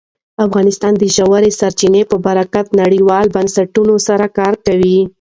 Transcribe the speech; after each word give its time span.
افغانستان 0.45 0.93
د 0.97 1.03
ژورې 1.15 1.51
سرچینې 1.59 2.03
په 2.11 2.17
برخه 2.25 2.59
کې 2.67 2.77
نړیوالو 2.81 3.33
بنسټونو 3.35 3.93
سره 4.07 4.25
کار 4.37 4.53
کوي. 4.65 4.99